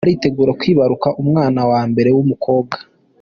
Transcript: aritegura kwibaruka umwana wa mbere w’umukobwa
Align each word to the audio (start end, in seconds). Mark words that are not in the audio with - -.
aritegura 0.05 0.51
kwibaruka 0.59 1.07
umwana 1.21 1.61
wa 1.71 1.81
mbere 1.91 2.09
w’umukobwa 2.15 2.77